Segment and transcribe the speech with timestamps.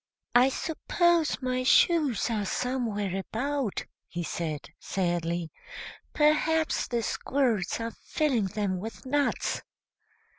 [0.35, 5.51] ]"I suppose my shoes are somewhere about," he said, sadly.
[6.11, 9.61] "Perhaps the squirrels are filling them with nuts."